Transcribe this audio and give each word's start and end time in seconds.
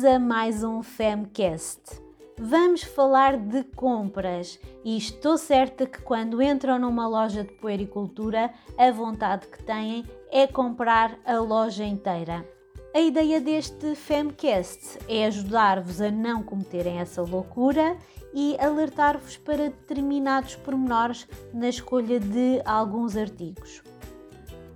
Bem-vindos 0.00 0.04
a 0.04 0.18
mais 0.18 0.64
um 0.64 0.82
Femcast. 0.82 2.00
Vamos 2.38 2.82
falar 2.82 3.36
de 3.36 3.62
compras 3.64 4.58
e 4.82 4.96
estou 4.96 5.36
certa 5.36 5.84
que 5.84 6.00
quando 6.00 6.40
entram 6.40 6.78
numa 6.78 7.06
loja 7.06 7.44
de 7.44 7.52
puericultura, 7.52 8.50
a 8.78 8.90
vontade 8.90 9.46
que 9.46 9.62
têm 9.62 10.06
é 10.30 10.46
comprar 10.46 11.18
a 11.24 11.38
loja 11.38 11.84
inteira. 11.84 12.48
A 12.94 13.00
ideia 13.00 13.40
deste 13.40 13.94
Femcast 13.94 14.98
é 15.06 15.26
ajudar-vos 15.26 16.00
a 16.00 16.10
não 16.10 16.42
cometerem 16.42 16.98
essa 16.98 17.20
loucura 17.20 17.96
e 18.32 18.56
alertar-vos 18.58 19.36
para 19.36 19.68
determinados 19.68 20.56
pormenores 20.56 21.28
na 21.52 21.68
escolha 21.68 22.18
de 22.18 22.62
alguns 22.64 23.16
artigos. 23.16 23.82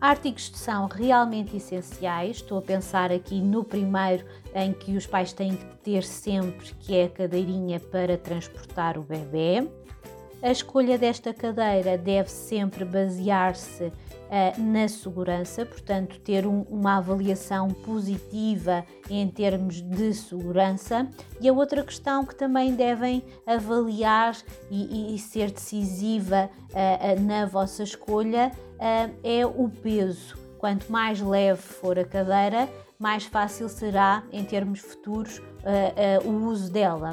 Artigos 0.00 0.48
que 0.48 0.58
são 0.58 0.86
realmente 0.86 1.56
essenciais, 1.56 2.36
estou 2.36 2.58
a 2.58 2.62
pensar 2.62 3.10
aqui 3.10 3.40
no 3.40 3.64
primeiro 3.64 4.24
em 4.54 4.72
que 4.72 4.96
os 4.96 5.08
pais 5.08 5.32
têm 5.32 5.56
que 5.56 5.64
ter 5.82 6.04
sempre, 6.04 6.72
que 6.78 6.94
é 6.94 7.06
a 7.06 7.08
cadeirinha 7.08 7.80
para 7.80 8.16
transportar 8.16 8.96
o 8.96 9.02
bebê. 9.02 9.68
A 10.40 10.52
escolha 10.52 10.96
desta 10.96 11.34
cadeira 11.34 11.98
deve 11.98 12.30
sempre 12.30 12.84
basear-se 12.84 13.86
uh, 13.86 13.92
na 14.56 14.86
segurança, 14.86 15.66
portanto, 15.66 16.20
ter 16.20 16.46
um, 16.46 16.62
uma 16.70 16.98
avaliação 16.98 17.68
positiva 17.68 18.84
em 19.10 19.26
termos 19.26 19.82
de 19.82 20.14
segurança. 20.14 21.08
E 21.40 21.48
a 21.48 21.52
outra 21.52 21.82
questão 21.82 22.24
que 22.24 22.36
também 22.36 22.72
devem 22.72 23.24
avaliar 23.44 24.36
e, 24.70 25.12
e 25.12 25.18
ser 25.18 25.50
decisiva 25.50 26.48
uh, 26.70 27.18
uh, 27.18 27.20
na 27.20 27.44
vossa 27.44 27.82
escolha 27.82 28.52
é 29.24 29.44
o 29.44 29.68
peso. 29.68 30.38
Quanto 30.56 30.90
mais 30.90 31.20
leve 31.20 31.60
for 31.60 31.98
a 31.98 32.04
cadeira, 32.04 32.68
mais 32.96 33.24
fácil 33.24 33.68
será, 33.68 34.22
em 34.30 34.44
termos 34.44 34.78
futuros, 34.78 35.42
o 36.24 36.30
uso 36.46 36.70
dela. 36.70 37.10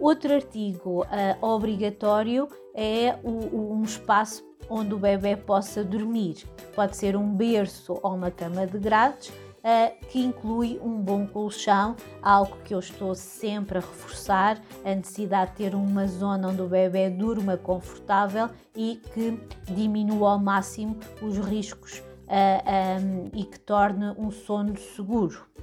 Outro 0.00 0.34
artigo 0.34 1.02
uh, 1.02 1.06
obrigatório 1.46 2.48
é 2.74 3.16
o, 3.22 3.74
um 3.74 3.82
espaço 3.82 4.44
onde 4.68 4.94
o 4.94 4.98
bebê 4.98 5.36
possa 5.36 5.84
dormir. 5.84 6.44
Pode 6.74 6.96
ser 6.96 7.16
um 7.16 7.34
berço 7.34 7.98
ou 8.02 8.14
uma 8.14 8.30
cama 8.30 8.66
de 8.66 8.78
grades, 8.78 9.28
uh, 9.28 10.06
que 10.08 10.20
inclui 10.20 10.78
um 10.82 11.00
bom 11.00 11.26
colchão, 11.26 11.96
algo 12.22 12.56
que 12.64 12.74
eu 12.74 12.78
estou 12.78 13.14
sempre 13.14 13.78
a 13.78 13.80
reforçar, 13.80 14.60
a 14.84 14.94
necessidade 14.94 15.52
de 15.52 15.56
ter 15.58 15.74
uma 15.74 16.06
zona 16.06 16.48
onde 16.48 16.62
o 16.62 16.68
bebê 16.68 17.08
durma 17.08 17.56
confortável 17.56 18.48
e 18.76 19.00
que 19.12 19.38
diminua 19.72 20.32
ao 20.32 20.38
máximo 20.38 20.98
os 21.22 21.38
riscos 21.38 21.98
uh, 21.98 23.00
um, 23.00 23.30
e 23.32 23.44
que 23.44 23.58
torne 23.60 24.14
um 24.18 24.30
sono 24.30 24.76
seguro. 24.76 25.53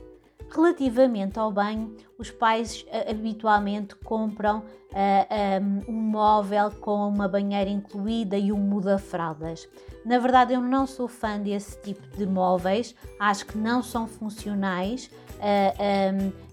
Relativamente 0.54 1.40
ao 1.40 1.50
banho, 1.50 1.96
os 2.18 2.30
pais 2.30 2.86
uh, 2.88 3.10
habitualmente 3.10 3.96
compram 3.96 4.60
uh, 4.60 5.86
um, 5.88 5.94
um, 5.94 6.02
móvel 6.02 6.70
com 6.72 7.08
uma 7.08 7.28
banheira 7.28 7.70
incluída 7.70 8.38
e 8.38 8.52
um 8.52 8.58
muda-fraldas. 8.58 9.68
Na 10.06 10.20
verdade, 10.20 10.54
eu 10.54 10.62
não 10.62 10.86
sou 10.86 11.08
fã 11.08 11.40
desse 11.40 11.80
tipo 11.82 12.06
de 12.18 12.26
móveis, 12.26 12.94
acho 13.18 13.46
que 13.46 13.58
não 13.58 13.82
são 13.82 14.08
funcionais. 14.08 15.10
Uh, 15.40 16.32
um, 16.38 16.51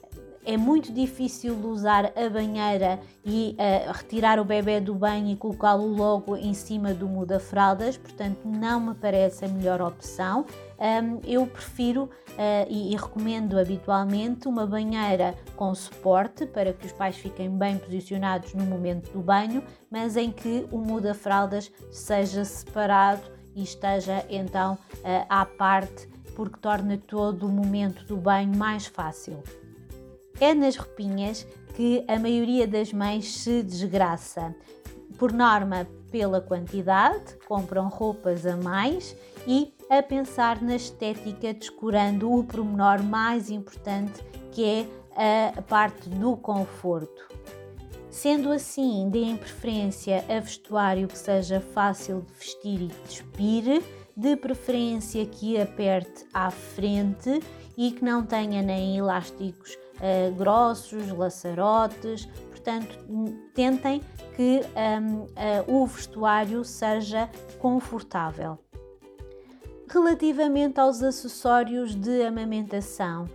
é 0.49 0.57
muito 0.57 0.91
difícil 0.91 1.55
usar 1.69 2.07
a 2.17 2.31
banheira 2.31 2.99
e 3.23 3.55
uh, 3.59 3.93
retirar 3.93 4.41
o 4.41 4.45
bebê 4.47 4.81
do 4.81 4.95
banho 4.95 5.31
e 5.31 5.37
colocá-lo 5.37 5.87
logo 5.87 6.35
em 6.35 6.55
cima 6.55 6.95
do 6.95 7.07
muda-fraldas, 7.07 7.99
portanto, 7.99 8.39
não 8.47 8.81
me 8.81 8.95
parece 8.95 9.45
a 9.45 9.49
melhor 9.49 9.83
opção. 9.83 10.47
Um, 10.79 11.21
eu 11.29 11.47
prefiro 11.47 12.05
uh, 12.05 12.67
e, 12.67 12.95
e, 12.95 12.97
recomendo 12.97 13.59
habitualmente 13.59 14.49
uma 14.49 14.67
banheira 14.67 15.35
com 15.55 15.75
suporte 15.75 16.47
para 16.47 16.73
que 16.73 16.87
os 16.87 16.93
pais 16.93 17.19
fiquem 17.19 17.51
bem 17.51 17.77
posicionados 17.77 18.55
no 18.55 18.65
momento 18.65 19.13
do 19.13 19.21
banho, 19.21 19.63
mas 19.91 20.17
em 20.17 20.33
que 20.33 20.67
o 20.73 20.79
muda-fraldas 20.79 21.71
seja 21.91 22.43
separado 22.47 23.21
e 23.55 23.63
esteja 23.63 24.25
então 24.31 24.79
uh, 24.95 25.27
à 25.29 25.45
parte, 25.45 26.09
porque 26.35 26.59
torna 26.59 26.97
todo 26.97 27.47
o 27.47 27.51
momento 27.51 28.03
do 28.07 28.17
banho 28.17 28.57
mais 28.57 28.87
fácil. 28.87 29.43
É 30.41 30.55
nas 30.55 30.77
roupinhas 30.77 31.47
que 31.75 32.05
a 32.07 32.19
maioria 32.19 32.67
das 32.67 32.93
mães 32.93 33.39
se 33.39 33.63
desgraça. 33.63 34.55
Por 35.19 35.33
norma, 35.33 35.87
pela 36.13 36.41
quantidade, 36.41 37.37
compram 37.47 37.89
roupas 37.89 38.47
a 38.47 38.57
mais 38.57 39.17
e 39.47 39.73
a 39.91 40.01
pensar 40.03 40.63
na 40.63 40.77
estética, 40.77 41.53
descurando 41.53 42.33
o 42.33 42.45
pormenor 42.45 43.03
mais 43.03 43.51
importante 43.51 44.25
que 44.53 44.65
é 45.17 45.53
a 45.57 45.63
parte 45.63 46.09
do 46.09 46.37
conforto. 46.37 47.29
Sendo 48.11 48.53
assim, 48.53 49.09
deem 49.11 49.37
preferência 49.37 50.25
a 50.29 50.41
vestuário 50.41 51.09
que 51.09 51.19
seja 51.19 51.61
fácil 51.61 52.23
de 52.23 52.33
vestir 52.35 52.81
e 52.83 52.91
despir, 53.07 53.83
de 54.17 54.37
preferência 54.37 55.27
que 55.27 55.61
aperte 55.61 56.27
à 56.33 56.51
frente 56.51 57.41
e 57.77 57.93
que 57.93 58.05
não 58.05 58.25
tenha 58.25 58.63
nem 58.63 58.97
elásticos 58.97 59.79
uh, 59.99 60.35
grossos, 60.35 61.09
laçarotes, 61.11 62.27
portanto, 62.51 62.99
tentem 63.55 64.03
que 64.37 64.61
um, 65.01 65.23
uh, 65.23 65.83
o 65.83 65.87
vestuário 65.87 66.65
seja 66.65 67.29
confortável. 67.59 68.59
Relativamente 69.89 70.79
aos 70.79 71.03
acessórios 71.03 71.95
de 71.95 72.23
amamentação, 72.23 73.27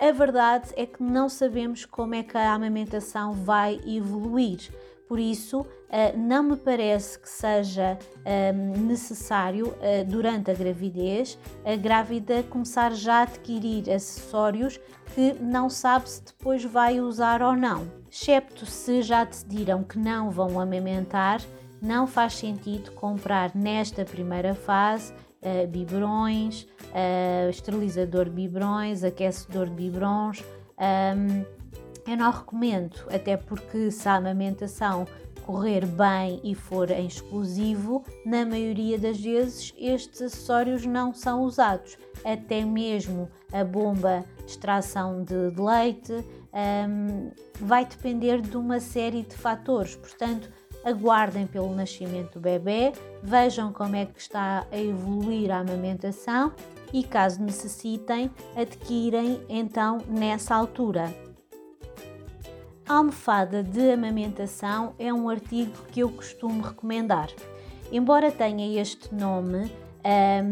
a 0.00 0.12
verdade 0.12 0.72
é 0.76 0.86
que 0.86 1.02
não 1.02 1.28
sabemos 1.28 1.84
como 1.84 2.14
é 2.14 2.22
que 2.22 2.36
a 2.36 2.54
amamentação 2.54 3.32
vai 3.34 3.78
evoluir. 3.84 4.70
Por 5.10 5.18
isso, 5.18 5.66
eh, 5.88 6.16
não 6.16 6.40
me 6.44 6.56
parece 6.56 7.18
que 7.18 7.28
seja 7.28 7.98
ehm, 8.24 8.78
necessário, 8.86 9.74
eh, 9.82 10.04
durante 10.04 10.52
a 10.52 10.54
gravidez, 10.54 11.36
a 11.64 11.74
grávida 11.74 12.44
começar 12.44 12.92
já 12.92 13.14
a 13.14 13.22
adquirir 13.22 13.90
acessórios 13.90 14.78
que 15.12 15.34
não 15.40 15.68
sabe 15.68 16.08
se 16.08 16.22
depois 16.24 16.64
vai 16.64 17.00
usar 17.00 17.42
ou 17.42 17.56
não. 17.56 17.90
Excepto 18.08 18.64
se 18.66 19.02
já 19.02 19.24
decidiram 19.24 19.82
que 19.82 19.98
não 19.98 20.30
vão 20.30 20.60
amamentar, 20.60 21.40
não 21.82 22.06
faz 22.06 22.36
sentido 22.36 22.92
comprar 22.92 23.50
nesta 23.52 24.04
primeira 24.04 24.54
fase 24.54 25.12
biberões, 25.70 26.68
esterilizador 27.48 28.26
de 28.26 28.30
biberões, 28.30 29.02
aquecedor 29.02 29.66
de 29.70 29.74
biberões. 29.74 30.44
Um, 30.78 31.59
eu 32.10 32.16
não 32.16 32.30
recomendo, 32.32 32.96
até 33.08 33.36
porque 33.36 33.90
se 33.90 34.08
a 34.08 34.16
amamentação 34.16 35.06
correr 35.46 35.86
bem 35.86 36.40
e 36.42 36.54
for 36.54 36.90
em 36.90 37.06
exclusivo, 37.06 38.04
na 38.26 38.44
maioria 38.44 38.98
das 38.98 39.20
vezes 39.20 39.72
estes 39.78 40.22
acessórios 40.22 40.84
não 40.84 41.14
são 41.14 41.42
usados. 41.42 41.96
Até 42.24 42.64
mesmo 42.64 43.28
a 43.52 43.64
bomba 43.64 44.24
de 44.38 44.50
extração 44.50 45.22
de, 45.22 45.34
leite 45.34 46.12
um, 46.52 47.30
vai 47.60 47.84
depender 47.84 48.40
de 48.40 48.56
uma 48.56 48.80
série 48.80 49.22
de 49.22 49.36
fatores. 49.36 49.94
Portanto, 49.94 50.50
aguardem 50.84 51.46
pelo 51.46 51.74
nascimento 51.74 52.34
do 52.34 52.40
bebê, 52.40 52.92
vejam 53.22 53.72
como 53.72 53.94
é 53.96 54.06
que 54.06 54.20
está 54.20 54.66
a 54.70 54.78
evoluir 54.78 55.50
a 55.50 55.60
amamentação 55.60 56.52
e, 56.92 57.04
caso 57.04 57.42
necessitem, 57.42 58.30
adquirem 58.56 59.40
então 59.48 59.98
nessa 60.08 60.54
altura. 60.54 61.29
A 62.90 62.94
almofada 62.94 63.62
de 63.62 63.92
amamentação 63.92 64.94
é 64.98 65.14
um 65.14 65.28
artigo 65.28 65.70
que 65.92 66.00
eu 66.00 66.10
costumo 66.10 66.60
recomendar. 66.60 67.28
Embora 67.92 68.32
tenha 68.32 68.80
este 68.80 69.14
nome, 69.14 69.70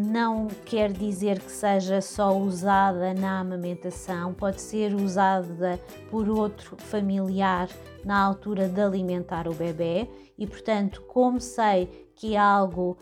não 0.06 0.46
quer 0.64 0.92
dizer 0.92 1.40
que 1.40 1.50
seja 1.50 2.00
só 2.00 2.38
usada 2.38 3.12
na 3.12 3.40
amamentação, 3.40 4.32
pode 4.32 4.60
ser 4.60 4.94
usada 4.94 5.80
por 6.12 6.28
outro 6.28 6.76
familiar 6.76 7.68
na 8.04 8.22
altura 8.22 8.68
de 8.68 8.80
alimentar 8.80 9.48
o 9.48 9.52
bebê 9.52 10.08
e, 10.38 10.46
portanto, 10.46 11.02
como 11.08 11.40
sei 11.40 12.08
que 12.14 12.36
é 12.36 12.38
algo 12.38 12.96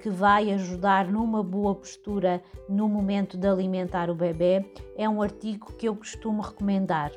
que 0.00 0.10
vai 0.10 0.50
ajudar 0.50 1.06
numa 1.06 1.44
boa 1.44 1.76
postura 1.76 2.42
no 2.68 2.88
momento 2.88 3.38
de 3.38 3.46
alimentar 3.46 4.10
o 4.10 4.16
bebê, 4.16 4.68
é 4.96 5.08
um 5.08 5.22
artigo 5.22 5.72
que 5.74 5.86
eu 5.86 5.94
costumo 5.94 6.42
recomendar. 6.42 7.12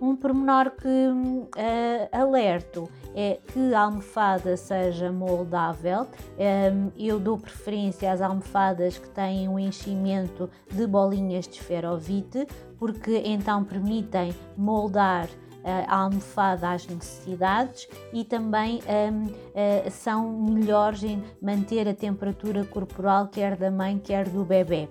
Um 0.00 0.14
pormenor 0.14 0.72
que 0.72 0.86
uh, 0.86 2.08
alerto 2.12 2.88
é 3.14 3.38
que 3.46 3.72
a 3.72 3.80
almofada 3.80 4.56
seja 4.56 5.10
moldável. 5.10 6.06
Um, 6.38 6.90
eu 6.98 7.18
dou 7.18 7.38
preferência 7.38 8.12
às 8.12 8.20
almofadas 8.20 8.98
que 8.98 9.08
têm 9.08 9.48
um 9.48 9.58
enchimento 9.58 10.50
de 10.70 10.86
bolinhas 10.86 11.48
de 11.48 11.54
esferovite, 11.54 12.46
porque 12.78 13.22
então 13.24 13.64
permitem 13.64 14.34
moldar 14.56 15.28
a 15.88 16.02
almofada 16.02 16.70
às 16.70 16.86
necessidades 16.86 17.88
e 18.12 18.24
também 18.24 18.80
um, 18.86 19.26
uh, 19.26 19.34
eh, 19.52 19.90
são 19.90 20.30
melhores 20.38 21.02
em 21.02 21.22
manter 21.42 21.88
a 21.88 21.94
temperatura 21.94 22.64
corporal 22.64 23.26
quer 23.26 23.56
da 23.56 23.68
mãe 23.68 23.98
quer 23.98 24.28
do 24.28 24.44
bebê. 24.44 24.88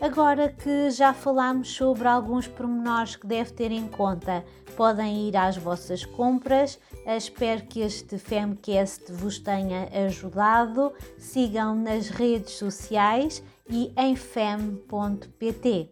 Agora 0.00 0.48
que 0.48 0.90
já 0.90 1.12
falámos 1.12 1.74
sobre 1.74 2.06
alguns 2.06 2.46
pormenores 2.46 3.16
que 3.16 3.26
deve 3.26 3.52
ter 3.52 3.72
em 3.72 3.88
conta, 3.88 4.44
podem 4.76 5.28
ir 5.28 5.36
às 5.36 5.56
vossas 5.56 6.04
compras. 6.04 6.78
Espero 7.04 7.66
que 7.66 7.80
este 7.80 8.16
Femcast 8.16 9.10
vos 9.10 9.40
tenha 9.40 9.88
ajudado. 10.06 10.92
Sigam 11.18 11.74
nas 11.74 12.10
redes 12.10 12.52
sociais 12.52 13.42
e 13.68 13.92
em 13.96 14.14
fem.pt. 14.14 15.90